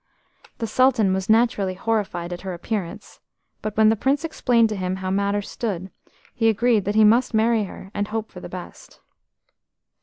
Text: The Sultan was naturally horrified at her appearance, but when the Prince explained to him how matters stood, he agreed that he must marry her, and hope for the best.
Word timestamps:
The 0.57 0.65
Sultan 0.65 1.13
was 1.13 1.29
naturally 1.29 1.75
horrified 1.75 2.33
at 2.33 2.41
her 2.41 2.55
appearance, 2.55 3.19
but 3.61 3.77
when 3.77 3.89
the 3.89 3.95
Prince 3.95 4.25
explained 4.25 4.67
to 4.69 4.75
him 4.75 4.95
how 4.95 5.11
matters 5.11 5.47
stood, 5.47 5.91
he 6.33 6.49
agreed 6.49 6.85
that 6.85 6.95
he 6.95 7.03
must 7.03 7.35
marry 7.35 7.65
her, 7.65 7.91
and 7.93 8.07
hope 8.07 8.31
for 8.31 8.39
the 8.39 8.49
best. 8.49 8.99